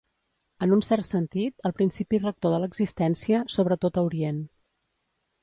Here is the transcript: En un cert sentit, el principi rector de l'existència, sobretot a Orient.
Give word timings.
En 0.65 0.71
un 0.77 0.79
cert 0.85 1.07
sentit, 1.09 1.55
el 1.69 1.75
principi 1.81 2.21
rector 2.23 2.55
de 2.57 2.63
l'existència, 2.65 3.43
sobretot 3.59 4.01
a 4.03 4.07
Orient. 4.09 4.43